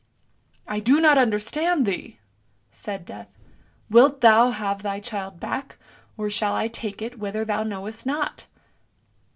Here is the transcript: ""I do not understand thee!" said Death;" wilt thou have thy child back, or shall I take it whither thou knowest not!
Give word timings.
""I 0.75 0.79
do 0.79 0.99
not 0.99 1.19
understand 1.19 1.85
thee!" 1.85 2.17
said 2.71 3.05
Death;" 3.05 3.29
wilt 3.91 4.21
thou 4.21 4.49
have 4.49 4.81
thy 4.81 4.99
child 4.99 5.39
back, 5.39 5.77
or 6.17 6.27
shall 6.27 6.55
I 6.55 6.67
take 6.69 7.03
it 7.03 7.19
whither 7.19 7.45
thou 7.45 7.61
knowest 7.61 8.07
not! 8.07 8.47